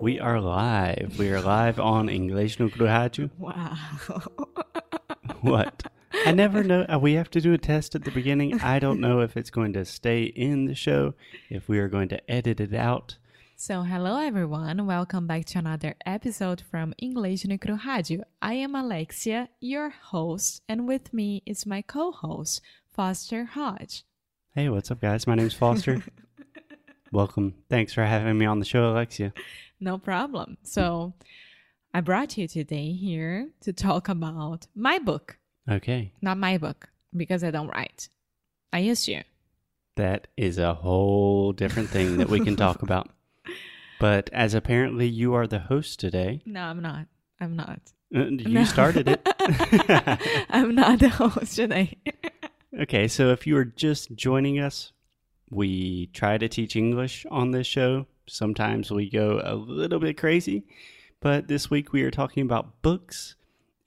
We 0.00 0.18
are 0.18 0.40
live. 0.40 1.18
We 1.18 1.28
are 1.30 1.42
live 1.42 1.78
on 1.78 2.08
English 2.08 2.58
no 2.58 2.68
Rádio. 2.68 3.30
Wow. 3.38 3.76
What? 5.42 5.82
I 6.26 6.32
never 6.32 6.62
know. 6.64 6.86
uh, 6.92 6.98
We 6.98 7.12
have 7.14 7.30
to 7.32 7.40
do 7.40 7.52
a 7.52 7.58
test 7.58 7.94
at 7.94 8.04
the 8.04 8.10
beginning. 8.10 8.60
I 8.62 8.78
don't 8.78 9.00
know 9.00 9.20
if 9.20 9.36
it's 9.36 9.50
going 9.50 9.72
to 9.74 9.84
stay 9.84 10.24
in 10.24 10.64
the 10.64 10.74
show, 10.74 11.14
if 11.48 11.68
we 11.68 11.78
are 11.78 11.88
going 11.88 12.08
to 12.08 12.30
edit 12.30 12.60
it 12.60 12.74
out. 12.74 13.16
So, 13.56 13.82
hello 13.82 14.16
everyone. 14.16 14.86
Welcome 14.86 15.26
back 15.26 15.44
to 15.46 15.58
another 15.58 15.94
episode 16.06 16.62
from 16.70 16.94
English 16.98 17.44
no 17.44 17.58
Cru 17.58 17.78
I 18.40 18.54
am 18.54 18.74
Alexia, 18.74 19.50
your 19.60 19.90
host, 19.90 20.62
and 20.68 20.88
with 20.88 21.12
me 21.12 21.42
is 21.44 21.66
my 21.66 21.82
co-host, 21.82 22.62
Foster 22.90 23.44
Hodge. 23.44 24.04
Hey, 24.54 24.68
what's 24.70 24.90
up, 24.90 25.00
guys? 25.02 25.26
My 25.26 25.34
name's 25.34 25.54
Foster. 25.54 26.02
Welcome. 27.12 27.54
Thanks 27.68 27.92
for 27.92 28.04
having 28.04 28.38
me 28.38 28.46
on 28.46 28.60
the 28.60 28.64
show, 28.64 28.90
Alexia. 28.90 29.32
No 29.80 29.98
problem. 29.98 30.58
So, 30.62 31.14
I 31.94 32.00
brought 32.00 32.36
you 32.38 32.46
today 32.46 32.92
here 32.92 33.48
to 33.62 33.72
talk 33.72 34.08
about 34.08 34.66
my 34.74 34.98
book. 34.98 35.38
Okay. 35.68 36.12
Not 36.22 36.38
my 36.38 36.58
book, 36.58 36.88
because 37.16 37.42
I 37.42 37.50
don't 37.50 37.68
write. 37.68 38.08
I 38.72 38.78
used 38.80 39.04
to. 39.06 39.22
That 39.96 40.28
is 40.36 40.58
a 40.58 40.74
whole 40.74 41.52
different 41.52 41.88
thing 41.90 42.18
that 42.18 42.28
we 42.28 42.40
can 42.40 42.56
talk 42.56 42.82
about. 42.86 43.10
But 43.98 44.30
as 44.32 44.54
apparently 44.54 45.06
you 45.08 45.34
are 45.34 45.46
the 45.46 45.58
host 45.58 45.98
today, 46.00 46.42
No, 46.46 46.62
I'm 46.62 46.80
not. 46.80 47.06
I'm 47.40 47.56
not. 47.56 47.80
uh, 48.14 48.24
you 48.26 48.48
No. 48.48 48.64
started 48.64 49.08
it. 49.08 49.26
I'm 50.50 50.74
not 50.74 51.00
the 51.00 51.08
host 51.08 51.56
today. 51.56 51.98
Okay, 52.80 53.08
so 53.08 53.30
if 53.30 53.46
you 53.46 53.56
are 53.56 53.64
just 53.64 54.14
joining 54.14 54.58
us, 54.60 54.92
we 55.50 56.06
try 56.12 56.38
to 56.38 56.48
teach 56.48 56.76
English 56.76 57.26
on 57.30 57.50
this 57.50 57.66
show. 57.66 58.06
Sometimes 58.30 58.90
we 58.90 59.10
go 59.10 59.40
a 59.44 59.54
little 59.54 59.98
bit 59.98 60.16
crazy, 60.16 60.64
but 61.20 61.48
this 61.48 61.68
week 61.68 61.92
we 61.92 62.02
are 62.02 62.10
talking 62.10 62.44
about 62.44 62.80
books. 62.80 63.34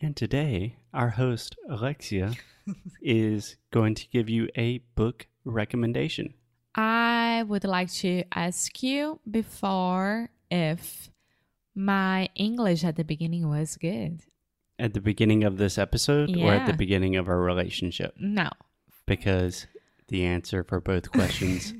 And 0.01 0.15
today, 0.17 0.77
our 0.93 1.09
host, 1.09 1.55
Alexia, 1.69 2.33
is 3.01 3.55
going 3.71 3.95
to 3.95 4.07
give 4.09 4.29
you 4.29 4.49
a 4.57 4.79
book 4.95 5.27
recommendation. 5.45 6.33
I 6.75 7.43
would 7.47 7.63
like 7.63 7.91
to 7.93 8.23
ask 8.35 8.83
you 8.83 9.19
before 9.29 10.29
if 10.51 11.09
my 11.73 12.27
English 12.35 12.83
at 12.83 12.97
the 12.97 13.03
beginning 13.05 13.49
was 13.49 13.77
good. 13.77 14.21
At 14.77 14.93
the 14.93 15.01
beginning 15.01 15.43
of 15.45 15.57
this 15.57 15.77
episode 15.77 16.35
or 16.35 16.51
at 16.51 16.67
the 16.67 16.73
beginning 16.73 17.15
of 17.15 17.29
our 17.29 17.39
relationship? 17.39 18.15
No, 18.19 18.49
Because 19.05 19.67
the 20.09 20.25
answer 20.25 20.63
for 20.63 20.81
both 20.81 21.11
questions 21.11 21.73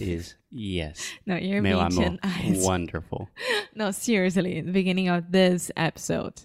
is 0.00 0.34
yes. 0.50 1.12
no, 1.26 1.36
you're 1.36 1.62
being 1.62 1.76
amor, 1.78 2.18
wonderful. 2.62 3.28
No, 3.74 3.90
seriously, 3.90 4.60
the 4.60 4.72
beginning 4.72 5.08
of 5.08 5.32
this 5.32 5.70
episode. 5.76 6.42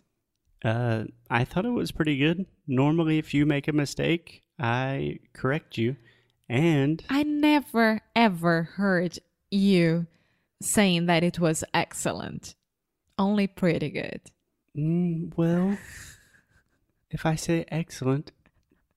Uh, 0.63 1.03
I 1.29 1.43
thought 1.45 1.65
it 1.65 1.69
was 1.69 1.91
pretty 1.91 2.17
good. 2.17 2.45
Normally, 2.67 3.17
if 3.17 3.33
you 3.33 3.45
make 3.45 3.67
a 3.67 3.73
mistake, 3.73 4.43
I 4.59 5.19
correct 5.33 5.77
you. 5.77 5.95
And 6.49 7.03
I 7.09 7.23
never 7.23 8.01
ever 8.15 8.63
heard 8.63 9.19
you 9.51 10.07
saying 10.61 11.05
that 11.07 11.23
it 11.23 11.39
was 11.39 11.63
excellent. 11.73 12.55
Only 13.17 13.47
pretty 13.47 13.89
good. 13.89 14.21
mm, 14.77 15.31
well, 15.37 15.77
if 17.09 17.25
I 17.25 17.35
say 17.35 17.65
excellent, 17.69 18.31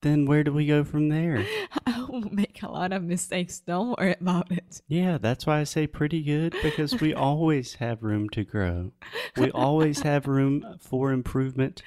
then 0.02 0.26
where 0.26 0.44
do 0.44 0.52
we 0.52 0.66
go 0.66 0.84
from 0.84 1.08
there? 1.08 1.44
I 1.86 2.04
will 2.08 2.28
make 2.30 2.62
a 2.62 2.70
lot 2.70 2.92
of 2.92 3.02
mistakes. 3.02 3.60
Don't 3.60 3.98
worry 3.98 4.14
about 4.20 4.50
it. 4.52 4.80
Yeah, 4.86 5.18
that's 5.18 5.46
why 5.46 5.60
I 5.60 5.64
say 5.64 5.86
pretty 5.86 6.22
good 6.22 6.54
because 6.62 7.00
we 7.00 7.14
always 7.14 7.74
have 7.74 8.02
room 8.02 8.28
to 8.30 8.44
grow. 8.44 8.92
We 9.36 9.50
always 9.50 10.00
have 10.00 10.26
room 10.26 10.78
for 10.80 11.12
improvement. 11.12 11.82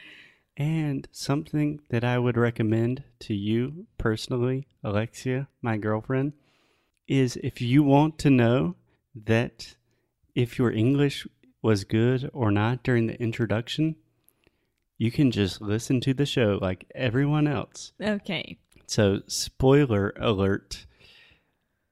And 0.58 1.08
something 1.12 1.80
that 1.90 2.03
I 2.03 2.20
would 2.20 2.38
recommend 2.38 3.03
to 3.22 3.34
you 3.34 3.88
personally, 3.98 4.68
Alexia, 4.84 5.47
my 5.62 5.78
girlfriend, 5.78 6.34
is 7.08 7.38
if 7.38 7.62
you 7.62 7.84
want 7.84 8.19
to 8.19 8.30
know 8.30 8.75
that 9.16 9.75
if 10.35 10.58
your 10.58 10.72
English 10.72 11.25
was 11.62 11.84
good 11.84 12.30
or 12.34 12.52
not 12.52 12.84
during 12.84 13.08
the 13.08 13.22
introduction, 13.22 13.96
you 15.01 15.09
can 15.09 15.31
just 15.31 15.59
listen 15.62 16.00
to 16.00 16.13
the 16.13 16.28
show 16.28 16.59
like 16.62 16.85
everyone 16.94 17.47
else. 17.47 17.91
Okay. 18.00 18.59
So, 18.85 19.22
spoiler 19.25 20.13
alert. 20.16 20.85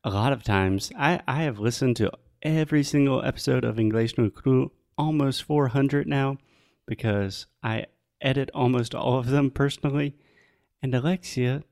A 0.03 0.12
lot 0.12 0.31
of 0.31 0.44
times, 0.44 0.92
I, 0.96 1.19
I 1.28 1.42
have 1.42 1.58
listened 1.58 1.96
to 1.96 2.12
every 2.44 2.84
single 2.84 3.25
episode 3.25 3.64
of 3.64 3.80
English 3.80 4.16
no 4.16 4.30
Cru, 4.30 4.72
almost 4.96 5.42
400 5.42 6.06
now, 6.06 6.38
because 6.86 7.48
I 7.64 7.88
edit 8.22 8.52
almost 8.53 8.94
all 8.94 9.18
of 9.18 9.25
them 9.25 9.50
personally. 9.50 10.16
And 10.84 10.94
Alexia, 10.94 11.64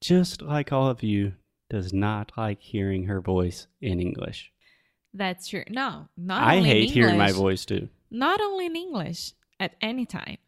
just 0.00 0.40
like 0.40 0.72
all 0.72 0.88
of 0.88 1.02
you, 1.02 1.34
does 1.68 1.92
not 1.92 2.32
like 2.34 2.62
hearing 2.62 3.04
her 3.04 3.20
voice 3.20 3.66
in 3.82 4.00
English. 4.00 4.50
That's 5.12 5.48
true. 5.48 5.64
No, 5.68 6.08
not 6.16 6.42
I 6.42 6.56
only 6.56 6.70
in 6.70 6.76
hate 6.76 6.90
hearing 6.92 7.18
my 7.18 7.32
voice 7.32 7.66
too. 7.66 7.90
Not 8.10 8.40
only 8.40 8.64
in 8.64 8.76
English, 8.76 9.34
at 9.60 9.76
any 9.82 10.06
time. 10.06 10.38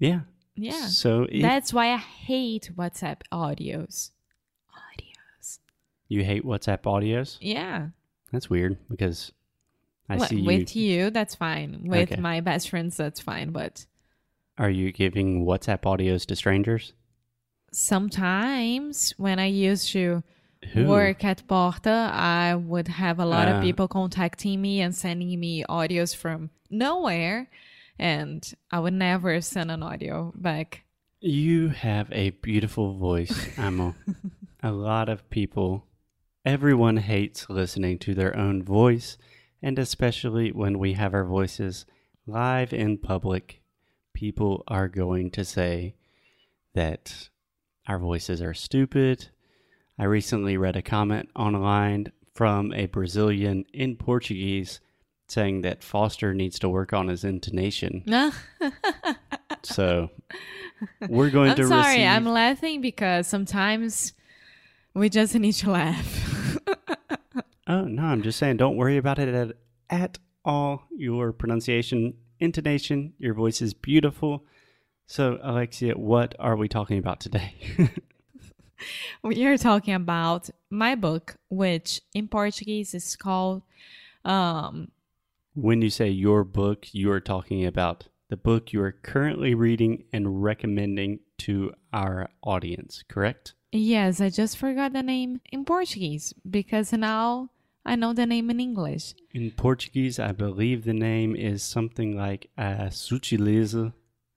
Yeah. 0.00 0.20
Yeah. 0.56 0.86
So, 0.88 1.26
if 1.30 1.40
That's 1.42 1.72
why 1.72 1.92
I 1.92 1.96
hate 1.98 2.70
WhatsApp 2.76 3.20
audios. 3.32 4.10
Audios. 4.74 5.58
you 6.08 6.24
hate 6.24 6.44
WhatsApp 6.44 6.82
audios, 6.82 7.38
Yeah. 7.40 7.90
that's 8.32 8.50
weird 8.50 8.76
because 8.88 9.30
I 10.08 10.16
Well, 10.16 10.26
see 10.28 10.40
you. 10.40 10.44
with 10.46 10.74
you. 10.74 11.10
that's 11.10 11.36
fine. 11.36 11.82
With 11.84 12.10
Okay. 12.12 12.20
my 12.20 12.40
best 12.40 12.68
friends, 12.70 12.96
that's 12.96 13.20
fine. 13.20 13.52
But 13.52 13.86
Are 14.58 14.68
you 14.70 14.90
giving 14.92 15.44
WhatsApp 15.46 15.82
audios 15.82 16.26
to 16.26 16.34
strangers? 16.36 16.92
sometimes 17.72 19.12
when 19.16 19.38
I 19.38 19.46
used 19.46 19.92
to 19.92 20.22
Who? 20.72 20.86
work 20.86 21.24
at 21.24 21.46
Porta, 21.46 22.10
I 22.12 22.54
would 22.56 22.88
have 22.88 23.18
a 23.20 23.24
lot 23.24 23.46
Ah. 23.48 23.56
of 23.56 23.62
people 23.62 23.86
contacting 23.88 24.60
me 24.60 24.80
and 24.80 24.94
sending 24.94 25.38
me 25.38 25.64
audios 25.68 26.14
from 26.14 26.50
nowhere. 26.68 27.48
And 28.00 28.50
I 28.70 28.80
would 28.80 28.94
never 28.94 29.42
send 29.42 29.70
an 29.70 29.82
audio 29.82 30.32
back. 30.34 30.84
You 31.20 31.68
have 31.68 32.10
a 32.10 32.30
beautiful 32.30 32.94
voice, 32.94 33.50
Amo. 33.58 33.94
a 34.62 34.72
lot 34.72 35.10
of 35.10 35.28
people, 35.28 35.84
everyone 36.42 36.96
hates 36.96 37.50
listening 37.50 37.98
to 37.98 38.14
their 38.14 38.34
own 38.34 38.62
voice, 38.62 39.18
and 39.62 39.78
especially 39.78 40.50
when 40.50 40.78
we 40.78 40.94
have 40.94 41.12
our 41.12 41.26
voices 41.26 41.84
live 42.26 42.72
in 42.72 42.96
public, 42.96 43.60
people 44.14 44.64
are 44.66 44.88
going 44.88 45.30
to 45.32 45.44
say 45.44 45.94
that 46.72 47.28
our 47.86 47.98
voices 47.98 48.40
are 48.40 48.54
stupid. 48.54 49.28
I 49.98 50.04
recently 50.04 50.56
read 50.56 50.76
a 50.76 50.80
comment 50.80 51.28
online 51.36 52.12
from 52.32 52.72
a 52.72 52.86
Brazilian 52.86 53.66
in 53.74 53.96
Portuguese 53.96 54.80
saying 55.30 55.62
that 55.62 55.82
Foster 55.82 56.34
needs 56.34 56.58
to 56.60 56.68
work 56.68 56.92
on 56.92 57.08
his 57.08 57.24
intonation. 57.24 58.04
So 59.62 60.10
we're 61.08 61.28
going 61.30 61.50
I'm 61.50 61.56
to 61.56 61.66
sorry, 61.66 61.96
receive 61.96 62.08
I'm 62.08 62.24
laughing 62.24 62.80
because 62.80 63.26
sometimes 63.26 64.14
we 64.94 65.08
just 65.10 65.34
need 65.34 65.52
to 65.52 65.70
laugh. 65.70 66.58
Oh, 67.66 67.84
no, 67.84 68.02
I'm 68.02 68.22
just 68.22 68.36
saying 68.36 68.56
don't 68.56 68.74
worry 68.76 68.96
about 68.96 69.20
it 69.20 69.28
at, 69.32 69.52
at 69.90 70.18
all. 70.44 70.88
Your 70.90 71.32
pronunciation, 71.32 72.14
intonation, 72.40 73.12
your 73.16 73.32
voice 73.32 73.62
is 73.62 73.74
beautiful. 73.74 74.44
So, 75.06 75.38
Alexia, 75.40 75.96
what 75.96 76.34
are 76.40 76.56
we 76.56 76.66
talking 76.66 76.98
about 76.98 77.20
today? 77.20 77.54
we 79.22 79.46
are 79.46 79.56
talking 79.56 79.94
about 79.94 80.50
my 80.68 80.96
book, 80.96 81.36
which 81.48 82.00
in 82.12 82.26
Portuguese 82.26 82.92
is 82.92 83.14
called 83.14 83.62
um, 84.24 84.88
when 85.54 85.82
you 85.82 85.90
say 85.90 86.08
your 86.08 86.44
book, 86.44 86.86
you 86.92 87.10
are 87.10 87.20
talking 87.20 87.64
about 87.64 88.08
the 88.28 88.36
book 88.36 88.72
you 88.72 88.80
are 88.82 88.92
currently 88.92 89.54
reading 89.54 90.04
and 90.12 90.42
recommending 90.42 91.20
to 91.38 91.72
our 91.92 92.30
audience, 92.42 93.02
correct? 93.08 93.54
Yes, 93.72 94.20
I 94.20 94.30
just 94.30 94.56
forgot 94.56 94.92
the 94.92 95.02
name 95.02 95.40
in 95.50 95.64
Portuguese 95.64 96.32
because 96.48 96.92
now 96.92 97.50
I 97.84 97.96
know 97.96 98.12
the 98.12 98.26
name 98.26 98.50
in 98.50 98.60
English. 98.60 99.14
In 99.32 99.50
Portuguese, 99.52 100.18
I 100.18 100.32
believe 100.32 100.84
the 100.84 100.92
name 100.92 101.34
is 101.34 101.62
something 101.62 102.16
like 102.16 102.50
a 102.56 102.88
sutileza. 102.90 103.92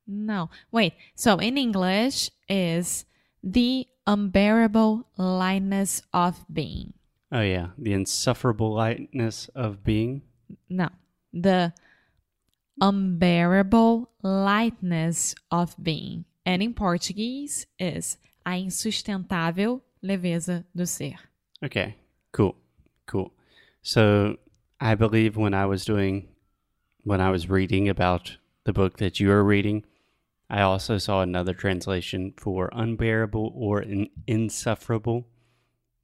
No, 0.07 0.49
wait. 0.71 0.93
So 1.15 1.37
in 1.37 1.57
English 1.57 2.29
is 2.49 3.05
the 3.43 3.87
unbearable 4.07 5.07
lightness 5.17 6.01
of 6.13 6.45
being. 6.51 6.93
Oh, 7.31 7.41
yeah, 7.41 7.69
the 7.77 7.93
insufferable 7.93 8.73
lightness 8.73 9.49
of 9.55 9.83
being. 9.83 10.21
No, 10.69 10.89
the 11.33 11.73
unbearable 12.79 14.09
lightness 14.21 15.35
of 15.51 15.75
being. 15.81 16.25
And 16.45 16.61
in 16.61 16.73
Portuguese 16.73 17.65
is 17.79 18.17
a 18.45 18.65
insustentável 18.65 19.81
leveza 20.03 20.65
do 20.75 20.85
ser. 20.85 21.15
Okay, 21.63 21.95
cool, 22.31 22.55
cool. 23.05 23.33
So 23.81 24.37
I 24.79 24.95
believe 24.95 25.37
when 25.37 25.53
I 25.53 25.65
was 25.65 25.85
doing 25.85 26.27
when 27.03 27.21
I 27.21 27.31
was 27.31 27.49
reading 27.49 27.89
about 27.89 28.37
the 28.63 28.73
book 28.73 28.97
that 28.97 29.19
you 29.19 29.29
are 29.31 29.43
reading, 29.43 29.83
I 30.49 30.61
also 30.61 30.97
saw 30.97 31.21
another 31.21 31.53
translation 31.53 32.33
for 32.37 32.69
unbearable 32.71 33.51
or 33.55 33.81
in, 33.81 34.09
insufferable. 34.27 35.27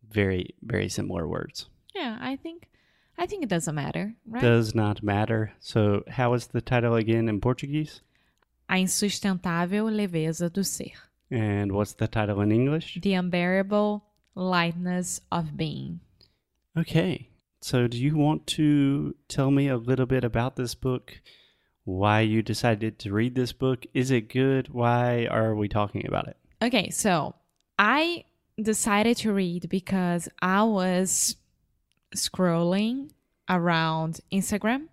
Very, 0.09 0.55
very 0.61 0.89
similar 0.89 1.27
words. 1.27 1.67
Yeah, 1.93 2.17
I 2.19 2.35
think 2.35 2.67
I 3.19 3.25
think 3.25 3.43
it 3.43 3.49
doesn't 3.49 3.75
matter, 3.75 4.15
right? 4.25 4.41
Does 4.41 4.73
not 4.73 5.03
matter. 5.03 5.51
So, 5.59 6.03
how 6.07 6.33
is 6.33 6.47
the 6.47 6.61
title 6.61 6.95
again 6.95 7.27
in 7.27 7.41
Portuguese? 7.41 7.99
A 8.69 8.75
insustentável 8.75 9.91
leveza 9.91 10.51
do 10.51 10.63
ser. 10.63 10.93
And 11.29 11.73
what's 11.73 11.93
the 11.93 12.07
title 12.07 12.39
in 12.39 12.51
English? 12.53 12.97
The 13.01 13.15
unbearable 13.15 14.05
lightness 14.35 15.19
of 15.33 15.57
being. 15.57 15.99
Okay. 16.77 17.27
So, 17.61 17.87
do 17.87 17.97
you 17.97 18.15
want 18.15 18.47
to 18.47 19.15
tell 19.27 19.51
me 19.51 19.67
a 19.67 19.75
little 19.75 20.05
bit 20.05 20.23
about 20.23 20.55
this 20.55 20.73
book? 20.73 21.19
Why 21.83 22.21
you 22.21 22.41
decided 22.41 22.99
to 22.99 23.11
read 23.11 23.35
this 23.35 23.51
book? 23.51 23.85
Is 23.93 24.11
it 24.11 24.29
good? 24.29 24.69
Why 24.69 25.25
are 25.25 25.55
we 25.55 25.67
talking 25.67 26.07
about 26.07 26.29
it? 26.29 26.37
Okay, 26.61 26.89
so 26.89 27.35
I 27.77 28.23
decided 28.61 29.17
to 29.17 29.33
read 29.33 29.67
because 29.67 30.29
I 30.41 30.63
was 30.63 31.35
scrolling 32.15 33.11
around 33.49 34.19
Instagram. 34.31 34.87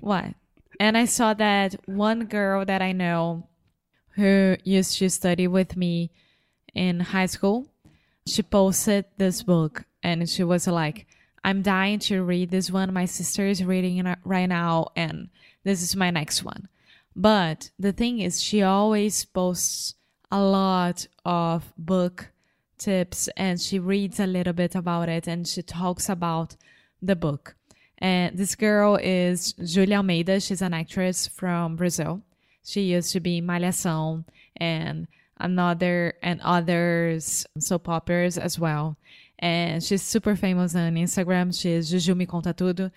What? 0.00 0.34
And 0.78 0.96
I 0.96 1.04
saw 1.06 1.34
that 1.34 1.76
one 1.88 2.26
girl 2.26 2.64
that 2.64 2.82
I 2.82 2.92
know 2.92 3.48
who 4.10 4.56
used 4.64 4.98
to 4.98 5.08
study 5.10 5.46
with 5.46 5.76
me 5.76 6.10
in 6.74 7.00
high 7.00 7.26
school, 7.26 7.66
she 8.26 8.42
posted 8.42 9.04
this 9.16 9.42
book 9.42 9.84
and 10.02 10.28
she 10.28 10.44
was 10.44 10.66
like, 10.66 11.06
I'm 11.44 11.62
dying 11.62 12.00
to 12.00 12.22
read 12.22 12.50
this 12.50 12.70
one. 12.70 12.92
My 12.92 13.04
sister 13.04 13.46
is 13.46 13.64
reading 13.64 13.98
it 13.98 14.18
right 14.24 14.46
now, 14.46 14.88
and 14.96 15.28
this 15.62 15.80
is 15.80 15.94
my 15.94 16.10
next 16.10 16.42
one. 16.42 16.68
But 17.14 17.70
the 17.78 17.92
thing 17.92 18.18
is, 18.18 18.42
she 18.42 18.62
always 18.62 19.24
posts 19.24 19.94
a 20.30 20.40
lot 20.40 21.06
of 21.24 21.72
book 21.78 22.32
tips 22.78 23.28
and 23.36 23.60
she 23.60 23.78
reads 23.78 24.20
a 24.20 24.26
little 24.26 24.52
bit 24.52 24.74
about 24.74 25.08
it 25.08 25.26
and 25.26 25.46
she 25.46 25.62
talks 25.62 26.08
about 26.08 26.56
the 27.02 27.16
book. 27.16 27.56
And 27.98 28.36
this 28.36 28.54
girl 28.54 28.96
is 28.96 29.52
Julia 29.54 29.98
Almeida. 29.98 30.40
She's 30.40 30.62
an 30.62 30.74
actress 30.74 31.26
from 31.26 31.76
Brazil. 31.76 32.22
She 32.64 32.82
used 32.82 33.12
to 33.12 33.20
be 33.20 33.40
Malhação 33.40 34.24
and 34.56 35.06
another 35.38 36.14
and 36.22 36.40
others 36.42 37.46
soap 37.58 37.88
operas 37.88 38.36
as 38.38 38.58
well. 38.58 38.96
And 39.38 39.82
she's 39.82 40.02
super 40.02 40.36
famous 40.36 40.74
on 40.74 40.94
Instagram. 40.94 41.58
She 41.58 41.70
is 41.70 41.90
Juju 41.90 42.14
Me 42.14 42.26
Conta 42.26 42.54
Tudo. 42.54 42.90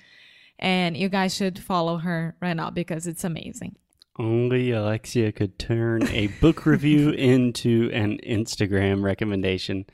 And 0.57 0.97
you 0.97 1.07
guys 1.07 1.33
should 1.35 1.59
follow 1.59 1.97
her 1.97 2.35
right 2.41 2.55
now 2.55 2.69
because 2.69 3.07
it's 3.07 3.23
amazing. 3.23 3.75
Only 4.19 4.71
Alexia 4.71 5.31
could 5.31 5.57
turn 5.57 6.05
a 6.09 6.27
book 6.27 6.65
review 6.65 7.11
into 7.11 7.89
an 7.93 8.19
Instagram 8.27 9.01
recommendation. 9.01 9.85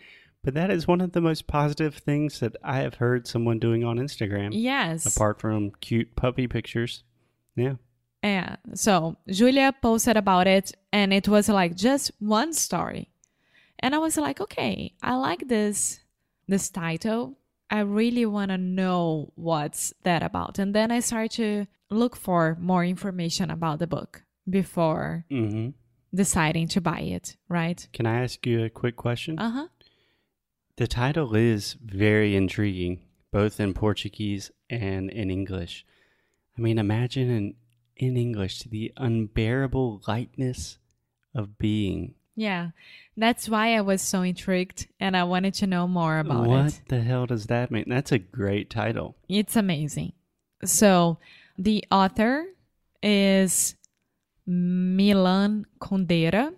But 0.43 0.55
that 0.55 0.71
is 0.71 0.87
one 0.87 0.99
of 0.99 1.11
the 1.11 1.21
most 1.21 1.45
positive 1.45 1.95
things 1.95 2.39
that 2.39 2.55
I 2.63 2.79
have 2.79 2.95
heard 2.95 3.27
someone 3.27 3.59
doing 3.59 3.83
on 3.83 3.97
Instagram. 3.97 4.49
Yes. 4.51 5.05
Apart 5.05 5.39
from 5.39 5.71
cute 5.79 6.15
puppy 6.15 6.47
pictures. 6.47 7.03
Yeah. 7.55 7.75
Yeah. 8.23 8.55
So 8.73 9.17
Julia 9.29 9.73
posted 9.79 10.17
about 10.17 10.47
it 10.47 10.71
and 10.91 11.13
it 11.13 11.27
was 11.27 11.47
like 11.47 11.75
just 11.75 12.11
one 12.19 12.53
story. 12.53 13.11
And 13.79 13.93
I 13.93 13.99
was 13.99 14.17
like, 14.17 14.41
okay, 14.41 14.93
I 15.03 15.15
like 15.15 15.47
this 15.47 15.99
this 16.47 16.69
title. 16.69 17.37
I 17.69 17.81
really 17.81 18.25
want 18.25 18.49
to 18.49 18.57
know 18.57 19.31
what's 19.35 19.93
that 20.03 20.23
about. 20.23 20.57
And 20.57 20.73
then 20.73 20.91
I 20.91 20.99
started 20.99 21.31
to 21.31 21.67
look 21.89 22.15
for 22.15 22.57
more 22.59 22.83
information 22.83 23.51
about 23.51 23.79
the 23.79 23.87
book 23.87 24.23
before 24.49 25.25
hmm 25.29 25.69
deciding 26.13 26.65
to 26.65 26.79
buy 26.79 26.99
it, 26.99 27.35
right? 27.49 27.87
Can 27.91 28.05
I 28.05 28.23
ask 28.23 28.45
you 28.45 28.63
a 28.63 28.69
quick 28.69 28.95
question? 28.95 29.37
Uh 29.37 29.49
huh. 29.49 29.67
The 30.77 30.87
title 30.87 31.35
is 31.35 31.75
very 31.83 32.35
intriguing, 32.35 33.01
both 33.31 33.59
in 33.59 33.73
Portuguese 33.73 34.49
and 34.69 35.09
in 35.09 35.29
English. 35.29 35.85
I 36.57 36.61
mean, 36.61 36.77
imagine 36.77 37.29
in, 37.29 37.55
in 37.97 38.17
English 38.17 38.59
the 38.63 38.93
unbearable 38.97 40.01
lightness 40.07 40.77
of 41.33 41.57
being. 41.57 42.15
Yeah. 42.35 42.69
That's 43.17 43.47
why 43.47 43.75
I 43.75 43.81
was 43.81 44.01
so 44.01 44.21
intrigued 44.21 44.87
and 44.99 45.15
I 45.15 45.23
wanted 45.23 45.53
to 45.55 45.67
know 45.67 45.87
more 45.87 46.19
about 46.19 46.47
what 46.47 46.49
it. 46.49 46.63
What 46.63 46.81
the 46.87 47.01
hell 47.01 47.25
does 47.25 47.47
that 47.47 47.71
mean? 47.71 47.85
That's 47.87 48.11
a 48.11 48.19
great 48.19 48.69
title. 48.69 49.15
It's 49.29 49.55
amazing. 49.55 50.13
So 50.63 51.17
the 51.57 51.83
author 51.91 52.45
is 53.01 53.75
Milan 54.45 55.65
Kundera. 55.79 56.53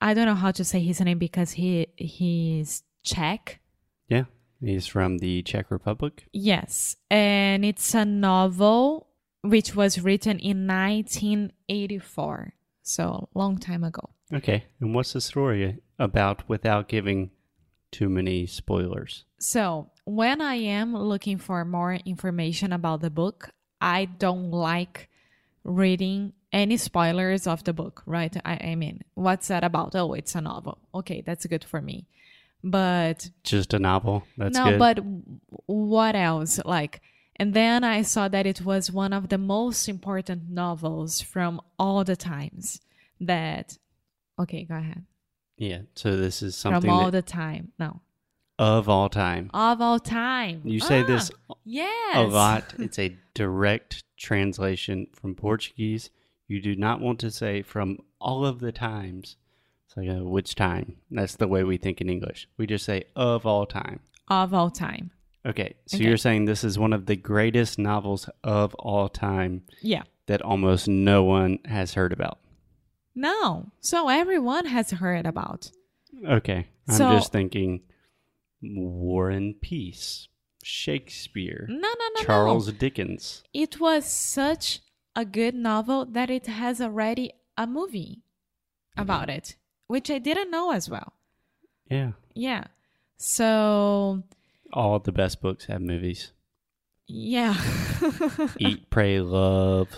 I 0.00 0.14
don't 0.14 0.26
know 0.26 0.34
how 0.34 0.50
to 0.52 0.64
say 0.64 0.80
his 0.80 1.00
name 1.00 1.18
because 1.18 1.52
he 1.52 1.88
he's 1.96 2.82
Czech. 3.02 3.60
Yeah. 4.08 4.24
He's 4.60 4.86
from 4.86 5.18
the 5.18 5.42
Czech 5.42 5.70
Republic. 5.70 6.26
Yes, 6.32 6.96
and 7.10 7.64
it's 7.64 7.94
a 7.94 8.04
novel 8.04 9.08
which 9.42 9.74
was 9.74 10.00
written 10.00 10.38
in 10.38 10.66
1984, 10.66 12.52
so 12.82 13.28
a 13.34 13.38
long 13.38 13.56
time 13.56 13.84
ago. 13.84 14.10
Okay. 14.32 14.64
And 14.80 14.94
what's 14.94 15.14
the 15.14 15.20
story 15.20 15.78
about 15.98 16.48
without 16.48 16.88
giving 16.88 17.30
too 17.90 18.08
many 18.08 18.46
spoilers? 18.46 19.24
So, 19.38 19.90
when 20.04 20.40
I 20.40 20.56
am 20.56 20.94
looking 20.96 21.38
for 21.38 21.64
more 21.64 21.94
information 21.94 22.72
about 22.72 23.00
the 23.00 23.10
book, 23.10 23.50
I 23.80 24.04
don't 24.06 24.50
like 24.50 25.08
reading 25.64 26.32
any 26.52 26.76
spoilers 26.76 27.46
of 27.46 27.64
the 27.64 27.72
book, 27.72 28.02
right? 28.06 28.36
I, 28.44 28.70
I 28.72 28.74
mean, 28.74 29.02
what's 29.14 29.48
that 29.48 29.62
about? 29.64 29.94
Oh, 29.94 30.14
it's 30.14 30.34
a 30.34 30.40
novel. 30.40 30.78
Okay, 30.94 31.20
that's 31.20 31.46
good 31.46 31.64
for 31.64 31.80
me. 31.80 32.06
But 32.62 33.30
Just 33.44 33.72
a 33.72 33.78
novel. 33.78 34.24
That's 34.36 34.56
no, 34.56 34.70
good. 34.70 34.78
but 34.78 34.98
what 35.66 36.14
else? 36.14 36.60
Like, 36.64 37.00
and 37.36 37.54
then 37.54 37.84
I 37.84 38.02
saw 38.02 38.28
that 38.28 38.46
it 38.46 38.62
was 38.62 38.90
one 38.92 39.12
of 39.14 39.28
the 39.30 39.38
most 39.38 39.88
important 39.88 40.50
novels 40.50 41.20
from 41.22 41.60
all 41.78 42.04
the 42.04 42.16
times 42.16 42.80
that. 43.20 43.78
Okay, 44.38 44.64
go 44.64 44.74
ahead. 44.76 45.04
yeah. 45.56 45.82
So 45.94 46.16
this 46.16 46.42
is 46.42 46.56
something 46.56 46.82
from 46.82 46.90
all 46.90 47.10
that, 47.10 47.26
the 47.26 47.30
time. 47.30 47.72
No, 47.78 48.00
of 48.60 48.88
all 48.90 49.08
time. 49.08 49.50
of 49.54 49.80
all 49.80 49.98
time. 49.98 50.60
You 50.64 50.80
say 50.80 51.02
this 51.02 51.30
Ah, 51.50 51.54
yes. 51.64 52.16
a 52.16 52.22
lot. 52.22 52.74
It's 52.78 52.98
a 52.98 53.16
direct 53.34 54.04
translation 54.18 55.06
from 55.14 55.34
Portuguese. 55.34 56.10
You 56.46 56.60
do 56.60 56.76
not 56.76 57.00
want 57.00 57.18
to 57.20 57.30
say 57.30 57.62
from 57.62 57.98
all 58.20 58.44
of 58.44 58.60
the 58.60 58.70
times. 58.72 59.36
It's 59.86 59.96
like, 59.96 60.08
uh, 60.10 60.24
which 60.24 60.54
time? 60.54 60.96
That's 61.10 61.36
the 61.36 61.48
way 61.48 61.64
we 61.64 61.78
think 61.78 62.00
in 62.00 62.10
English. 62.10 62.48
We 62.58 62.66
just 62.66 62.84
say 62.84 63.04
of 63.16 63.46
all 63.46 63.66
time. 63.66 64.00
Of 64.28 64.52
all 64.52 64.70
time. 64.70 65.10
Okay, 65.46 65.74
so 65.86 65.96
Okay. 65.96 66.04
you're 66.04 66.18
saying 66.18 66.44
this 66.44 66.62
is 66.62 66.78
one 66.78 66.92
of 66.92 67.06
the 67.06 67.16
greatest 67.16 67.78
novels 67.78 68.28
of 68.44 68.74
all 68.74 69.08
time 69.08 69.62
Yeah. 69.80 70.02
that 70.26 70.42
almost 70.42 70.86
no 70.86 71.24
one 71.24 71.58
has 71.64 71.94
heard 71.94 72.12
about. 72.12 72.38
No. 73.14 73.72
So 73.80 74.08
everyone 74.08 74.66
has 74.66 74.90
heard 74.90 75.24
about. 75.26 75.70
Okay, 76.28 76.66
I'm 76.88 76.94
So- 76.94 77.12
just 77.12 77.32
thinking 77.32 77.80
War 78.62 79.30
and 79.30 79.60
Peace, 79.60 80.28
Shakespeare, 80.62 81.66
No, 81.68 81.76
no, 81.76 82.08
no, 82.16 82.22
Charles 82.24 82.66
no. 82.68 82.72
Dickens. 82.74 83.42
It 83.54 83.80
was 83.80 84.04
such 84.04 84.80
a 85.16 85.24
good 85.24 85.54
novel 85.54 86.04
that 86.06 86.30
it 86.30 86.46
has 86.46 86.80
already 86.80 87.32
a 87.56 87.66
movie 87.66 88.22
about 88.96 89.28
it, 89.30 89.56
which 89.88 90.10
I 90.10 90.18
didn't 90.18 90.50
know 90.50 90.72
as 90.72 90.88
well. 90.90 91.14
Yeah, 91.90 92.12
Yeah. 92.34 92.64
So, 93.16 94.22
all 94.72 94.98
the 94.98 95.12
best 95.12 95.40
books 95.42 95.66
have 95.66 95.82
movies. 95.82 96.32
yeah. 97.06 97.54
Eat, 98.58 98.88
Pray, 98.90 99.20
Love, 99.20 99.88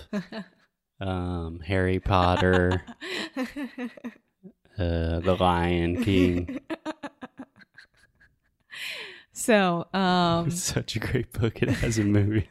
um, 1.00 1.61
Harry 1.66 2.00
Potter, 2.00 2.83
uh, 3.37 5.21
The 5.21 5.37
Lion 5.38 6.02
King. 6.02 6.61
so, 9.33 9.87
um 9.95 10.49
It's 10.49 10.62
such 10.62 10.97
a 10.97 10.99
great 10.99 11.33
book. 11.33 11.62
It 11.62 11.69
has 11.69 11.99
a 11.99 12.05
movie. 12.05 12.49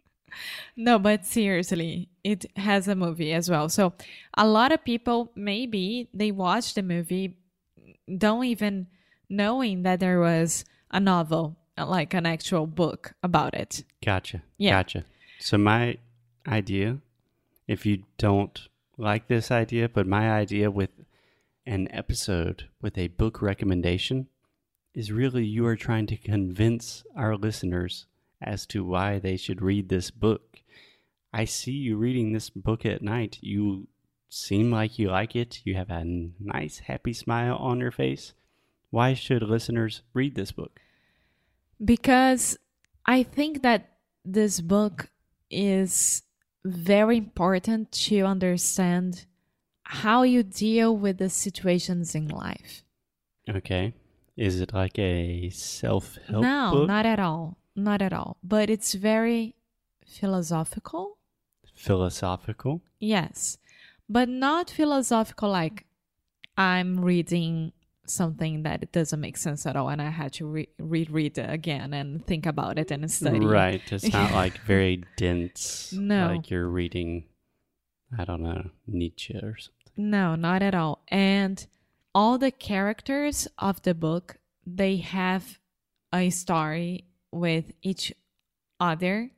no, 0.76 0.98
but 0.98 1.26
seriously, 1.26 2.08
it 2.24 2.46
has 2.56 2.88
a 2.88 2.94
movie 2.94 3.32
as 3.32 3.50
well. 3.50 3.68
So, 3.68 3.92
a 4.34 4.46
lot 4.46 4.72
of 4.72 4.84
people 4.84 5.32
maybe 5.34 6.08
they 6.14 6.30
watch 6.30 6.74
the 6.74 6.82
movie 6.82 7.36
don't 8.16 8.44
even 8.44 8.86
knowing 9.28 9.82
that 9.82 10.00
there 10.00 10.20
was 10.20 10.64
a 10.90 11.00
novel, 11.00 11.56
like 11.76 12.14
an 12.14 12.26
actual 12.26 12.66
book 12.66 13.14
about 13.22 13.54
it. 13.54 13.84
Gotcha. 14.04 14.42
Yeah. 14.56 14.70
Gotcha. 14.70 15.04
So 15.38 15.58
my 15.58 15.98
idea, 16.46 16.98
if 17.66 17.84
you 17.84 18.04
don't 18.16 18.58
like 18.96 19.28
this 19.28 19.50
idea, 19.50 19.88
but 19.88 20.06
my 20.06 20.32
idea 20.32 20.70
with 20.70 20.90
an 21.66 21.88
episode 21.90 22.68
with 22.80 22.96
a 22.96 23.08
book 23.08 23.42
recommendation 23.42 24.26
is 24.94 25.12
really 25.12 25.44
you 25.44 25.66
are 25.66 25.76
trying 25.76 26.06
to 26.06 26.16
convince 26.16 27.04
our 27.16 27.36
listeners 27.36 28.06
as 28.40 28.66
to 28.66 28.84
why 28.84 29.18
they 29.18 29.36
should 29.36 29.62
read 29.62 29.88
this 29.88 30.10
book. 30.10 30.62
I 31.32 31.44
see 31.44 31.72
you 31.72 31.96
reading 31.96 32.32
this 32.32 32.50
book 32.50 32.86
at 32.86 33.02
night. 33.02 33.38
You 33.40 33.88
seem 34.28 34.70
like 34.70 34.98
you 34.98 35.10
like 35.10 35.36
it. 35.36 35.60
You 35.64 35.74
have 35.74 35.90
a 35.90 36.04
nice, 36.04 36.80
happy 36.80 37.12
smile 37.12 37.56
on 37.56 37.80
your 37.80 37.90
face. 37.90 38.32
Why 38.90 39.14
should 39.14 39.42
listeners 39.42 40.02
read 40.14 40.34
this 40.34 40.52
book? 40.52 40.80
Because 41.84 42.58
I 43.04 43.22
think 43.22 43.62
that 43.62 43.98
this 44.24 44.60
book 44.60 45.10
is 45.50 46.22
very 46.64 47.18
important 47.18 47.92
to 47.92 48.22
understand 48.22 49.26
how 49.82 50.22
you 50.22 50.42
deal 50.42 50.96
with 50.96 51.18
the 51.18 51.30
situations 51.30 52.14
in 52.14 52.28
life. 52.28 52.82
Okay. 53.48 53.94
Is 54.38 54.60
it 54.60 54.72
like 54.72 54.96
a 55.00 55.50
self 55.50 56.16
help 56.28 56.42
no, 56.44 56.70
book? 56.72 56.88
not 56.88 57.04
at 57.04 57.18
all. 57.18 57.58
Not 57.74 58.00
at 58.00 58.12
all. 58.12 58.36
But 58.42 58.70
it's 58.70 58.94
very 58.94 59.56
philosophical. 60.06 61.18
Philosophical? 61.74 62.82
Yes. 63.00 63.58
But 64.08 64.28
not 64.28 64.70
philosophical 64.70 65.50
like 65.50 65.86
I'm 66.56 67.04
reading 67.04 67.72
something 68.06 68.62
that 68.62 68.90
doesn't 68.92 69.20
make 69.20 69.36
sense 69.36 69.66
at 69.66 69.76
all 69.76 69.90
and 69.90 70.00
I 70.00 70.10
had 70.10 70.32
to 70.34 70.46
re- 70.46 70.68
reread 70.78 71.36
it 71.36 71.50
again 71.50 71.92
and 71.92 72.24
think 72.24 72.46
about 72.46 72.78
it 72.78 72.92
and 72.92 73.10
study. 73.10 73.40
Right. 73.40 73.82
It's 73.90 74.12
not 74.12 74.32
like 74.42 74.58
very 74.60 75.02
dense. 75.16 75.92
No. 75.92 76.28
Like 76.28 76.48
you're 76.48 76.68
reading, 76.68 77.24
I 78.16 78.24
don't 78.24 78.42
know, 78.42 78.70
Nietzsche 78.86 79.34
or 79.34 79.56
something. 79.58 80.10
No, 80.10 80.36
not 80.36 80.62
at 80.62 80.76
all. 80.76 81.02
And 81.08 81.66
all 82.18 82.36
the 82.36 82.50
characters 82.50 83.46
of 83.58 83.80
the 83.82 83.94
book, 83.94 84.38
they 84.66 84.96
have 84.96 85.60
a 86.12 86.30
story 86.30 87.04
with 87.30 87.70
each 87.80 88.12
other. 88.80 89.30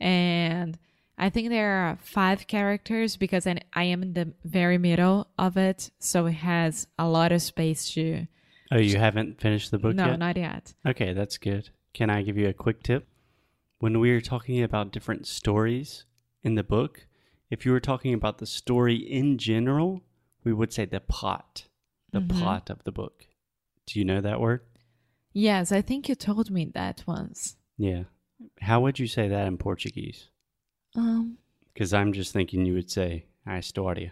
And 0.00 0.76
I 1.16 1.30
think 1.30 1.48
there 1.48 1.70
are 1.70 1.96
five 2.02 2.48
characters 2.48 3.16
because 3.16 3.46
I, 3.46 3.60
I 3.72 3.84
am 3.84 4.02
in 4.02 4.14
the 4.14 4.32
very 4.44 4.78
middle 4.78 5.28
of 5.38 5.56
it. 5.56 5.92
So 6.00 6.26
it 6.26 6.32
has 6.32 6.88
a 6.98 7.06
lot 7.06 7.30
of 7.30 7.40
space 7.40 7.88
to. 7.92 8.26
Oh, 8.72 8.78
you 8.78 8.98
haven't 8.98 9.40
finished 9.40 9.70
the 9.70 9.78
book 9.78 9.94
no, 9.94 10.06
yet? 10.06 10.18
not 10.18 10.36
yet. 10.36 10.74
Okay, 10.84 11.12
that's 11.12 11.38
good. 11.38 11.70
Can 11.94 12.10
I 12.10 12.22
give 12.22 12.36
you 12.36 12.48
a 12.48 12.52
quick 12.52 12.82
tip? 12.82 13.06
When 13.78 14.00
we 14.00 14.10
are 14.10 14.20
talking 14.20 14.60
about 14.60 14.90
different 14.90 15.28
stories 15.28 16.04
in 16.42 16.56
the 16.56 16.64
book, 16.64 17.06
if 17.48 17.64
you 17.64 17.70
were 17.70 17.78
talking 17.78 18.12
about 18.12 18.38
the 18.38 18.46
story 18.46 18.96
in 18.96 19.38
general, 19.38 20.02
we 20.42 20.52
would 20.52 20.72
say 20.72 20.84
the 20.84 20.98
plot, 20.98 21.68
the 22.10 22.20
Mhm. 22.20 22.28
plot 22.30 22.70
of 22.70 22.82
the 22.84 22.92
book. 22.92 23.26
Do 23.86 23.98
you 23.98 24.04
know 24.04 24.20
that 24.20 24.40
word? 24.40 24.62
Yes, 25.32 25.72
I 25.72 25.82
think 25.82 26.08
you 26.08 26.14
told 26.14 26.50
me 26.50 26.64
that 26.74 27.04
once. 27.06 27.56
Yeah. 27.76 28.04
How 28.60 28.80
would 28.80 28.98
you 28.98 29.06
say 29.06 29.28
that 29.28 29.46
in 29.46 29.58
Portuguese? 29.58 30.28
Um, 30.94 31.38
Because 31.72 31.92
I'm 31.94 32.12
just 32.12 32.32
thinking 32.32 32.66
you 32.66 32.74
would 32.74 32.90
say 32.90 33.26
a 33.46 33.50
história. 33.50 34.10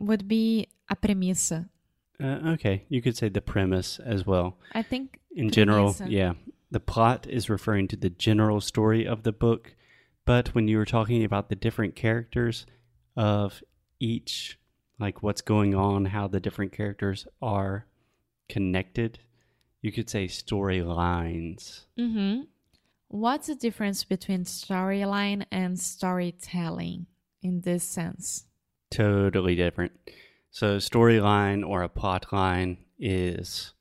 would 0.00 0.26
be 0.26 0.66
a 0.88 0.96
premissa. 0.96 1.68
Uh, 2.20 2.52
okay, 2.54 2.84
you 2.88 3.00
could 3.00 3.16
say 3.16 3.28
the 3.28 3.40
premise 3.40 3.98
as 4.00 4.26
well. 4.26 4.58
I 4.72 4.82
think 4.82 5.20
In 5.30 5.50
general, 5.50 5.94
yeah. 6.06 6.34
The 6.70 6.80
plot 6.80 7.26
is 7.28 7.48
referring 7.48 7.86
to 7.88 7.96
the 7.96 8.10
general 8.10 8.60
story 8.60 9.06
of 9.06 9.22
the 9.22 9.32
book, 9.32 9.76
but 10.24 10.48
when 10.54 10.66
you 10.68 10.76
were 10.78 10.84
talking 10.84 11.22
about 11.24 11.48
the 11.48 11.54
different 11.54 11.94
characters 11.94 12.66
of 13.16 13.62
each, 14.00 14.58
like 14.98 15.22
what's 15.22 15.40
going 15.42 15.74
on, 15.74 16.06
how 16.06 16.28
the 16.28 16.40
different 16.40 16.72
characters 16.72 17.26
are 17.42 17.86
connected, 18.48 19.18
you 19.82 19.92
could 19.92 20.08
say 20.08 20.26
storylines. 20.26 21.84
Mm-hmm. 21.98 22.42
What's 23.08 23.46
the 23.48 23.54
difference 23.54 24.04
between 24.04 24.44
storyline 24.44 25.44
and 25.50 25.78
storytelling 25.78 27.06
in 27.42 27.60
this 27.60 27.84
sense? 27.84 28.46
Totally 28.90 29.54
different. 29.54 29.92
So, 30.50 30.76
storyline 30.78 31.66
or 31.68 31.82
a 31.82 31.88
plot 31.88 32.32
line 32.32 32.78
is 32.98 33.72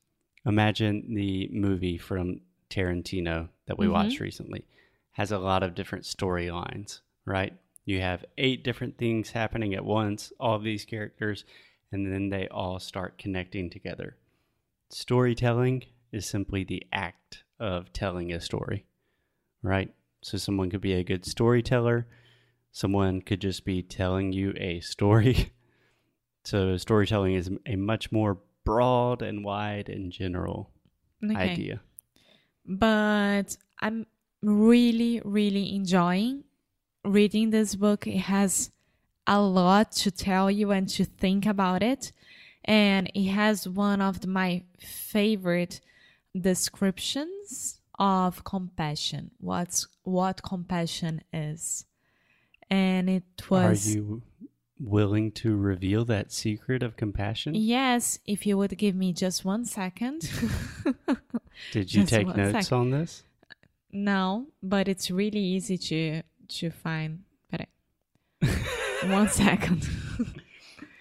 imagine 0.46 1.13
the 1.13 1.48
movie 1.51 1.98
from 1.98 2.41
Tarantino 2.70 3.50
that 3.67 3.77
we 3.77 3.86
Mhm. 3.86 3.91
watched 3.91 4.20
recently 4.20 4.65
has 5.12 5.32
a 5.32 5.38
lot 5.38 5.62
of 5.63 5.75
different 5.75 6.03
storylines, 6.05 7.01
right? 7.25 7.53
You 7.86 8.00
have 8.02 8.25
eight 8.38 8.63
different 8.63 8.98
things 8.98 9.32
happening 9.32 9.74
at 9.74 9.84
once, 9.86 10.32
all 10.40 10.56
of 10.56 10.63
these 10.63 10.86
characters, 10.86 11.44
and 11.92 12.12
then 12.12 12.30
they 12.30 12.48
all 12.48 12.80
start 12.80 13.18
connecting 13.18 13.70
together. 13.70 14.16
Storytelling 14.90 15.84
is 16.12 16.25
simply 16.25 16.63
the 16.63 16.84
act 16.94 17.44
of 17.60 17.92
telling 17.92 18.32
a 18.32 18.40
story, 18.40 18.86
right? 19.62 19.94
So, 20.22 20.38
someone 20.38 20.70
could 20.70 20.82
be 20.82 20.94
a 20.94 21.04
good 21.04 21.25
storyteller, 21.25 22.08
someone 22.72 23.22
could 23.22 23.42
just 23.42 23.66
be 23.66 23.84
telling 23.84 24.32
you 24.34 24.54
a 24.58 24.80
story. 24.80 25.52
So, 26.46 26.75
storytelling 26.75 27.36
is 27.36 27.50
a 27.66 27.78
much 27.78 28.12
more 28.12 28.38
broad 28.66 29.22
and 29.22 29.46
wide 29.46 29.88
and 29.88 30.12
general 30.12 30.72
Okay. 31.24 31.38
idea. 31.38 31.82
But 32.66 33.56
I'm 33.80 34.06
really, 34.42 35.22
really 35.24 35.74
enjoying 35.74 36.44
reading 37.03 37.50
this 37.50 37.75
book. 37.75 38.07
It 38.07 38.19
has 38.19 38.72
a 39.27 39.41
lot 39.41 39.91
to 39.93 40.12
tell 40.12 40.50
you 40.51 40.72
and 40.72 40.88
to 40.89 41.05
think 41.05 41.45
about 41.45 41.83
it. 41.83 42.12
And 42.65 43.12
it 43.13 43.29
has 43.29 43.67
one 43.67 44.01
of 44.01 44.25
my 44.25 44.63
favorite 44.79 45.81
descriptions 46.39 47.79
of 48.00 48.43
compassion. 48.43 49.31
What's 49.39 49.88
what 50.03 50.41
compassion 50.43 51.22
is. 51.31 51.86
And 52.69 53.10
it 53.10 53.24
was 53.50 53.88
Are 53.88 53.91
you 53.91 54.22
willing 54.79 55.31
to 55.31 55.55
reveal 55.55 56.05
that 56.05 56.31
secret 56.31 56.83
of 56.83 56.98
compassion? 56.98 57.53
Yes, 57.55 58.19
if 58.25 58.45
you 58.45 58.57
would 58.57 58.77
give 58.77 58.95
me 58.95 59.13
just 59.13 59.45
one 59.45 59.65
second. 59.65 60.22
Did 61.72 61.93
you 61.93 62.01
Just 62.01 62.10
take 62.13 62.36
notes 62.36 62.67
sec. 62.67 62.72
on 62.74 62.91
this? 62.91 63.24
no, 63.91 64.48
but 64.63 64.88
it's 64.88 65.12
really 65.12 65.39
easy 65.39 65.77
to 65.77 66.24
to 66.60 66.69
find. 66.72 67.24
Peraí. 67.51 67.67
one 69.12 69.29
second. 69.29 69.88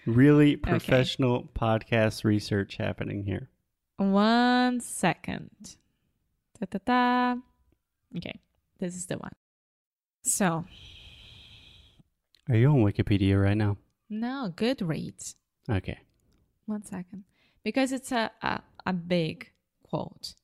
Really 0.05 0.57
professional 0.57 1.47
podcast 1.57 2.25
research 2.25 2.75
happening 2.75 3.23
here. 3.23 3.47
one 3.95 4.81
second. 4.81 5.77
Ta 6.59 6.65
ta 6.69 6.79
ta. 6.85 7.37
Okay, 8.17 8.41
this 8.79 8.95
is 8.97 9.05
the 9.05 9.17
one. 9.17 9.31
So 10.23 10.65
Are 12.49 12.55
you 12.57 12.67
on 12.67 12.83
Wikipedia 12.83 13.41
right 13.41 13.55
now? 13.55 13.77
no, 14.09 14.51
Goodreads. 14.53 15.35
Okay. 15.69 15.99
One 16.65 16.83
second, 16.83 17.23
because 17.63 17.93
it's 17.93 18.11
a 18.11 18.29
a, 18.41 18.59
a 18.85 18.91
big 18.91 19.51
quote, 19.87 20.35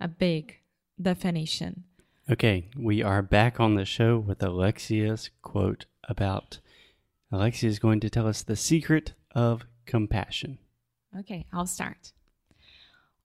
a 0.00 0.08
big 0.08 0.60
definition. 1.00 1.84
Okay, 2.30 2.68
we 2.76 3.02
are 3.02 3.22
back 3.22 3.60
on 3.60 3.74
the 3.74 3.84
show 3.84 4.18
with 4.18 4.42
Alexia's 4.42 5.30
quote 5.42 5.86
about 6.08 6.58
Alexia 7.30 7.68
is 7.68 7.78
going 7.78 8.00
to 8.00 8.10
tell 8.10 8.26
us 8.26 8.42
the 8.42 8.56
secret 8.56 9.12
of 9.32 9.64
compassion. 9.84 10.58
Okay, 11.18 11.46
I'll 11.52 11.66
start. 11.66 12.12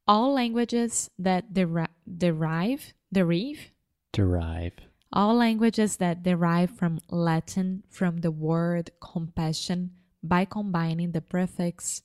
All 0.08 0.34
languages 0.34 1.10
that 1.18 1.54
deri- 1.54 1.88
derive, 2.18 2.94
derive, 3.12 3.72
Derive. 4.12 4.74
all 5.14 5.36
languages 5.36 5.98
that 5.98 6.22
derive 6.24 6.70
from 6.72 7.00
Latin 7.10 7.84
from 7.90 8.18
the 8.22 8.32
word 8.32 8.92
compassion 9.00 9.92
by 10.22 10.46
combining 10.46 11.12
the 11.12 11.22
prefix 11.22 12.02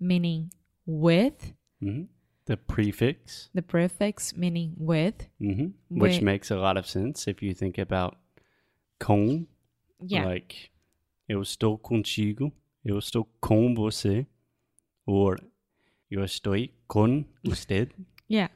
meaning 0.00 0.50
with, 0.86 1.52
hmm 1.80 2.04
The 2.46 2.56
prefix, 2.56 3.48
the 3.54 3.62
prefix 3.62 4.36
meaning 4.36 4.74
with. 4.76 5.28
hmm 5.38 5.68
which 5.88 6.20
makes 6.20 6.50
a 6.50 6.56
lot 6.56 6.76
of 6.76 6.86
sense 6.86 7.28
if 7.28 7.42
you 7.42 7.54
think 7.54 7.78
about 7.78 8.16
com, 8.98 9.46
Yeah, 10.02 10.26
like 10.26 10.70
eu 11.28 11.40
estou 11.42 11.78
contigo, 11.78 12.50
eu 12.84 12.98
estou 12.98 13.24
com 13.40 13.74
você, 13.74 14.26
or 15.06 15.38
eu 16.10 16.24
estou 16.24 16.56
com 16.88 17.24
usted, 17.46 17.92
yeah. 18.28 18.48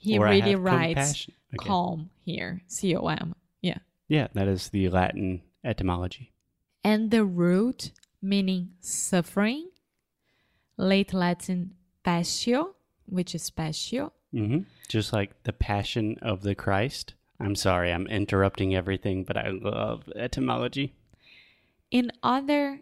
He 0.00 0.18
or 0.18 0.26
really 0.26 0.54
writes. 0.54 1.28
Okay. 1.54 1.66
calm 1.68 2.10
here, 2.26 2.60
C 2.66 2.94
O 2.94 3.08
M. 3.08 3.34
Yeah. 3.62 3.78
Yeah, 4.08 4.28
that 4.34 4.46
is 4.48 4.68
the 4.68 4.88
Latin 4.90 5.40
etymology. 5.64 6.32
and 6.84 7.10
the 7.10 7.24
root 7.24 7.92
meaning 8.20 8.70
suffering, 8.80 9.68
late 10.76 11.12
Latin 11.14 11.74
passio, 12.04 12.74
which 13.08 13.34
is 13.34 13.50
passio. 13.50 14.12
hmm 14.32 14.60
Just 14.88 15.12
like 15.12 15.42
the 15.44 15.52
passion 15.52 16.16
of 16.22 16.42
the 16.42 16.54
Christ. 16.54 17.14
I'm 17.40 17.54
sorry, 17.54 17.92
I'm 17.92 18.06
interrupting 18.08 18.74
everything, 18.74 19.24
but 19.24 19.36
I 19.36 19.50
love 19.50 20.10
etymology. 20.16 20.94
In 21.90 22.10
other 22.22 22.80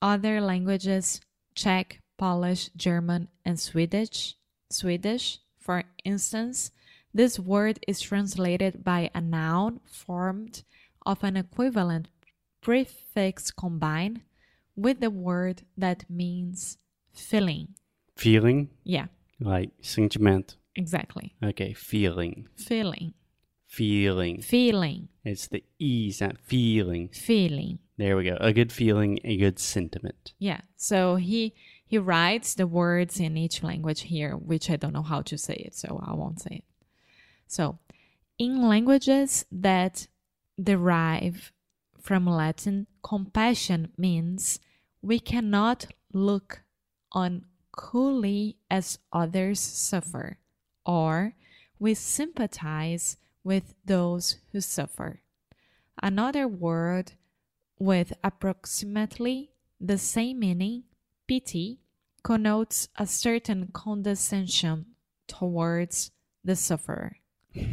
other 0.00 0.40
languages, 0.40 1.20
Czech, 1.54 2.00
Polish, 2.18 2.70
German, 2.76 3.28
and 3.44 3.58
Swedish, 3.58 4.34
Swedish, 4.68 5.38
for 5.58 5.84
instance, 6.04 6.72
this 7.14 7.38
word 7.38 7.78
is 7.86 8.00
translated 8.00 8.82
by 8.82 9.10
a 9.14 9.20
noun 9.20 9.80
formed 9.86 10.64
of 11.06 11.22
an 11.22 11.36
equivalent 11.36 12.08
prefix 12.60 13.50
combined 13.50 14.22
with 14.74 15.00
the 15.00 15.10
word 15.10 15.62
that 15.76 16.08
means 16.10 16.78
feeling. 17.12 17.68
Feeling 18.16 18.70
Yeah, 18.82 19.06
like 19.44 19.70
sentimento. 19.82 20.54
exactly. 20.74 21.34
Okay, 21.42 21.72
feeling. 21.72 22.48
Feeling. 22.56 23.14
Feeling. 23.66 24.42
Feeling. 24.42 25.08
It's 25.24 25.48
the 25.48 25.64
E 25.78 26.10
sound. 26.12 26.38
Feeling. 26.40 27.08
Feeling. 27.08 27.78
There 27.96 28.16
we 28.16 28.24
go. 28.24 28.36
A 28.40 28.52
good 28.52 28.72
feeling, 28.72 29.18
a 29.24 29.36
good 29.36 29.58
sentiment. 29.58 30.32
Yeah. 30.38 30.60
So 30.76 31.16
he 31.16 31.54
he 31.86 31.98
writes 31.98 32.54
the 32.54 32.66
words 32.66 33.20
in 33.20 33.36
each 33.36 33.62
language 33.62 34.02
here, 34.02 34.32
which 34.32 34.70
I 34.70 34.76
don't 34.76 34.94
know 34.94 35.02
how 35.02 35.20
to 35.22 35.36
say 35.36 35.54
it, 35.54 35.74
so 35.74 36.02
I 36.06 36.14
won't 36.14 36.40
say 36.40 36.56
it. 36.56 36.64
So, 37.46 37.78
in 38.38 38.66
languages 38.66 39.44
that 39.52 40.06
derive 40.62 41.52
from 42.00 42.26
Latin, 42.26 42.86
compassion 43.02 43.92
means 43.98 44.58
we 45.02 45.20
cannot 45.20 45.86
look 46.14 46.62
on 47.12 47.44
coolly 47.72 48.56
as 48.70 48.98
others 49.12 49.60
suffer, 49.60 50.38
or 50.84 51.34
we 51.78 51.94
sympathize 51.94 53.16
with 53.42 53.74
those 53.84 54.36
who 54.52 54.60
suffer. 54.60 55.20
Another 56.02 56.46
word 56.46 57.12
with 57.78 58.12
approximately 58.22 59.50
the 59.80 59.98
same 59.98 60.38
meaning, 60.38 60.84
pity, 61.26 61.80
connotes 62.22 62.88
a 62.96 63.06
certain 63.06 63.68
condescension 63.72 64.86
towards 65.26 66.12
the 66.44 66.54
sufferer. 66.54 67.16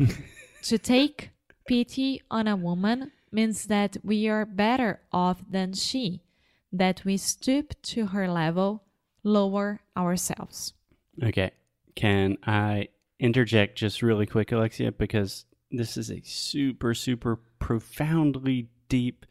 to 0.63 0.77
take 0.77 1.29
pity 1.67 2.21
on 2.31 2.47
a 2.47 2.55
woman 2.55 3.11
means 3.31 3.65
that 3.65 3.97
we 4.03 4.27
are 4.27 4.45
better 4.45 5.01
off 5.11 5.43
than 5.47 5.73
she, 5.73 6.23
that 6.71 7.05
we 7.05 7.17
stoop 7.17 7.79
to 7.83 8.07
her 8.07 8.27
level, 8.27 8.83
lower 9.23 9.81
ourselves. 9.97 10.73
Okay. 11.21 11.51
Can 11.95 12.37
I 12.45 12.89
interject 13.19 13.77
just 13.77 14.01
really 14.01 14.25
quick, 14.25 14.51
Alexia? 14.51 14.91
Because 14.91 15.45
this 15.71 15.97
is 15.97 16.09
a 16.09 16.21
super, 16.23 16.93
super 16.93 17.39
profoundly 17.59 18.69
deep 18.87 19.25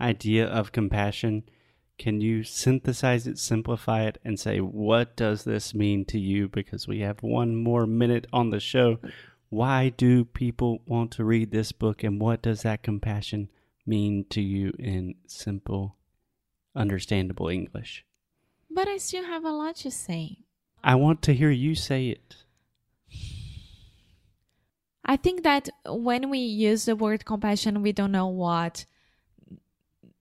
idea 0.00 0.46
of 0.46 0.72
compassion. 0.72 1.42
Can 1.98 2.20
you 2.20 2.42
synthesize 2.42 3.26
it, 3.26 3.38
simplify 3.38 4.04
it, 4.04 4.18
and 4.24 4.38
say, 4.38 4.60
what 4.60 5.16
does 5.16 5.44
this 5.44 5.74
mean 5.74 6.04
to 6.06 6.18
you? 6.18 6.48
Because 6.48 6.88
we 6.88 7.00
have 7.00 7.22
one 7.22 7.54
more 7.54 7.86
minute 7.86 8.26
on 8.32 8.50
the 8.50 8.60
show. 8.60 8.98
Why 9.50 9.90
do 9.90 10.24
people 10.24 10.80
want 10.86 11.10
to 11.12 11.24
read 11.24 11.50
this 11.50 11.72
book, 11.72 12.02
and 12.02 12.20
what 12.20 12.42
does 12.42 12.62
that 12.62 12.82
compassion 12.82 13.50
mean 13.86 14.24
to 14.30 14.40
you 14.40 14.72
in 14.78 15.16
simple, 15.26 15.96
understandable 16.74 17.48
English? 17.48 18.04
But 18.74 18.88
I 18.88 18.96
still 18.96 19.24
have 19.24 19.44
a 19.44 19.50
lot 19.50 19.76
to 19.76 19.90
say. 19.90 20.38
I 20.82 20.94
want 20.94 21.22
to 21.22 21.34
hear 21.34 21.50
you 21.50 21.74
say 21.74 22.08
it. 22.08 22.36
I 25.04 25.16
think 25.16 25.42
that 25.42 25.68
when 25.86 26.30
we 26.30 26.38
use 26.38 26.86
the 26.86 26.96
word 26.96 27.24
compassion, 27.24 27.82
we 27.82 27.92
don't 27.92 28.12
know 28.12 28.28
what 28.28 28.86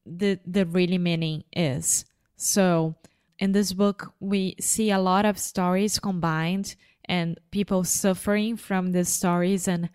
the 0.05 0.39
the 0.45 0.65
really 0.65 0.97
meaning 0.97 1.43
is. 1.53 2.05
So 2.35 2.95
in 3.39 3.53
this 3.53 3.73
book, 3.73 4.13
we 4.19 4.55
see 4.59 4.91
a 4.91 4.99
lot 4.99 5.25
of 5.25 5.39
stories 5.39 5.99
combined 5.99 6.75
and 7.05 7.39
people 7.51 7.83
suffering 7.83 8.57
from 8.57 8.91
the 8.91 9.05
stories 9.05 9.67
and 9.67 9.89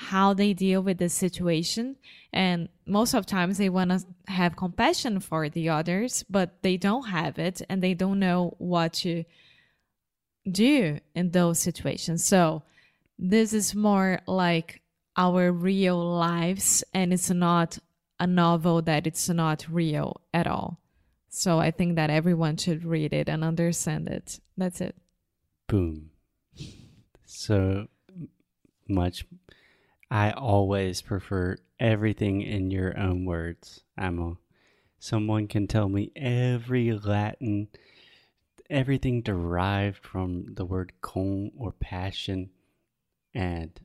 how 0.00 0.32
they 0.32 0.52
deal 0.52 0.80
with 0.80 0.98
the 0.98 1.08
situation. 1.08 1.96
And 2.32 2.68
most 2.86 3.14
of 3.14 3.26
times 3.26 3.58
they 3.58 3.68
want 3.68 3.90
to 3.90 4.06
have 4.28 4.54
compassion 4.54 5.18
for 5.18 5.48
the 5.48 5.70
others, 5.70 6.24
but 6.30 6.62
they 6.62 6.76
don't 6.76 7.08
have 7.08 7.36
it 7.36 7.62
and 7.68 7.82
they 7.82 7.94
don't 7.94 8.20
know 8.20 8.54
what 8.58 8.92
to 9.04 9.24
do 10.48 11.00
in 11.16 11.32
those 11.32 11.58
situations. 11.58 12.24
So 12.24 12.62
this 13.18 13.52
is 13.52 13.74
more 13.74 14.20
like 14.28 14.82
our 15.16 15.50
real 15.50 15.98
lives 15.98 16.84
and 16.94 17.12
it's 17.12 17.30
not 17.30 17.78
a 18.20 18.26
novel 18.28 18.80
that 18.82 19.04
it's 19.04 19.28
not 19.28 19.66
real 19.68 20.20
at 20.32 20.46
all. 20.46 20.78
So 21.28 21.58
I 21.58 21.72
think 21.72 21.96
that 21.96 22.08
everyone 22.08 22.56
should 22.56 22.84
read 22.84 23.12
it 23.12 23.28
and 23.28 23.42
understand 23.42 24.06
it. 24.08 24.38
That's 24.56 24.80
it. 24.80 24.94
Boom. 25.66 26.10
So 27.24 27.88
much. 28.88 29.24
I 30.10 30.30
always 30.30 31.02
prefer 31.02 31.56
everything 31.78 32.40
in 32.42 32.70
your 32.70 32.98
own 32.98 33.24
words, 33.24 33.80
Amo. 33.98 34.38
Someone 34.98 35.46
can 35.46 35.68
tell 35.68 35.88
me 35.88 36.10
every 36.16 36.92
Latin, 36.92 37.68
everything 38.68 39.22
derived 39.22 40.04
from 40.04 40.54
the 40.54 40.64
word 40.64 40.92
con 41.02 41.52
or 41.56 41.72
passion. 41.72 42.50
And 43.34 43.78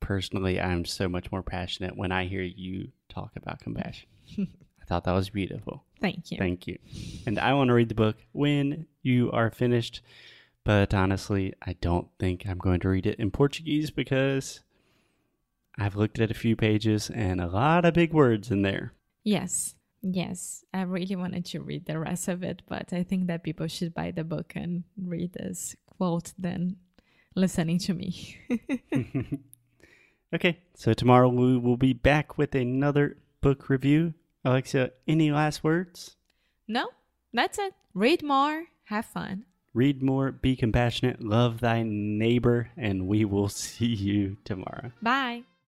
personally, 0.00 0.60
I'm 0.60 0.84
so 0.84 1.08
much 1.08 1.32
more 1.32 1.42
passionate 1.42 1.96
when 1.96 2.12
I 2.12 2.26
hear 2.26 2.42
you 2.42 2.92
talk 3.08 3.32
about 3.36 3.60
compassion. 3.60 4.08
I 4.38 4.84
thought 4.86 5.04
that 5.04 5.12
was 5.12 5.30
beautiful. 5.30 5.82
Thank 6.00 6.30
you. 6.30 6.36
Thank 6.36 6.66
you. 6.66 6.78
And 7.26 7.38
I 7.38 7.54
want 7.54 7.68
to 7.68 7.74
read 7.74 7.88
the 7.88 7.94
book 7.94 8.16
when 8.32 8.86
you 9.02 9.30
are 9.32 9.50
finished. 9.50 10.02
But 10.62 10.92
honestly, 10.92 11.54
I 11.62 11.74
don't 11.80 12.08
think 12.18 12.46
I'm 12.46 12.58
going 12.58 12.80
to 12.80 12.88
read 12.88 13.06
it 13.06 13.18
in 13.18 13.30
Portuguese 13.30 13.90
because 13.90 14.60
I've 15.78 15.96
looked 15.96 16.18
at 16.20 16.30
a 16.30 16.34
few 16.34 16.56
pages 16.56 17.10
and 17.10 17.40
a 17.40 17.48
lot 17.48 17.84
of 17.84 17.94
big 17.94 18.12
words 18.12 18.50
in 18.50 18.62
there. 18.62 18.92
yes. 19.24 19.74
Yes. 20.06 20.62
I 20.74 20.82
really 20.82 21.16
wanted 21.16 21.46
to 21.46 21.62
read 21.62 21.86
the 21.86 21.98
rest 21.98 22.28
of 22.28 22.42
it, 22.42 22.60
but 22.68 22.92
I 22.92 23.02
think 23.04 23.26
that 23.28 23.42
people 23.42 23.66
should 23.68 23.94
buy 23.94 24.10
the 24.10 24.22
book 24.22 24.52
and 24.54 24.84
read 25.02 25.32
this 25.32 25.76
quote 25.96 26.34
than 26.38 26.76
listening 27.34 27.78
to 27.78 27.94
me. 27.94 28.36
okay, 30.34 30.58
so 30.74 30.92
tomorrow 30.92 31.28
we 31.30 31.56
will 31.56 31.78
be 31.78 31.94
back 31.94 32.36
with 32.36 32.54
another 32.54 33.16
book 33.40 33.70
review. 33.70 34.12
Alexia, 34.44 34.90
any 35.08 35.30
last 35.32 35.64
words? 35.64 36.16
no, 36.68 36.88
that's 37.32 37.58
it. 37.58 37.72
Read 37.94 38.22
more, 38.22 38.64
have 38.84 39.06
fun. 39.06 39.46
Read 39.72 40.02
more, 40.02 40.32
be 40.32 40.54
compassionate, 40.54 41.22
love 41.24 41.60
thy 41.60 41.82
neighbor, 41.82 42.70
and 42.76 43.06
we 43.06 43.24
will 43.24 43.48
see 43.64 43.86
you 43.86 44.36
tomorrow. 44.44 44.92
Bye. 45.00 45.44